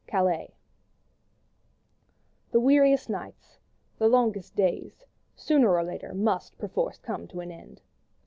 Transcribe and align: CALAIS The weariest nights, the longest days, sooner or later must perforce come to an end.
CALAIS 0.07 0.49
The 2.49 2.59
weariest 2.59 3.07
nights, 3.07 3.59
the 3.99 4.07
longest 4.07 4.55
days, 4.55 5.05
sooner 5.35 5.75
or 5.77 5.83
later 5.83 6.11
must 6.15 6.57
perforce 6.57 6.97
come 6.97 7.27
to 7.27 7.39
an 7.39 7.51
end. 7.51 7.83